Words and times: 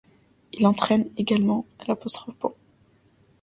Il 0.53 0.65
entraîne 0.65 1.11
également 1.15 1.67
l'. 1.87 1.93